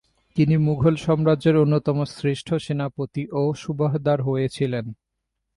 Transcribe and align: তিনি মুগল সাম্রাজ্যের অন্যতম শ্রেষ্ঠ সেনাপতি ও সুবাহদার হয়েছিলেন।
তিনি 0.37 0.55
মুগল 0.57 0.95
সাম্রাজ্যের 0.95 1.55
অন্যতম 1.57 1.97
শ্রেষ্ঠ 2.13 2.47
সেনাপতি 2.55 3.23
ও 3.31 3.41
সুবাহদার 3.53 4.19
হয়েছিলেন। 4.21 4.85